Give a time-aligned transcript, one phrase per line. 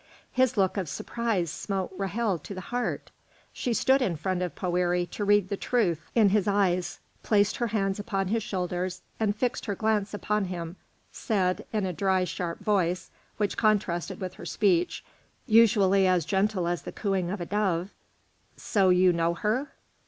[0.31, 3.11] His look of surprise smote Ra'hel to the heart.
[3.53, 7.67] She stood in front of Poëri to read the truth in his eyes, placed her
[7.67, 10.75] hands upon his shoulders, and fixing her glance upon him,
[11.11, 15.05] said, in a dry, sharp voice which contrasted with her speech,
[15.45, 17.91] usually as gentle as the cooing of a dove,
[18.57, 19.67] "So you know her?"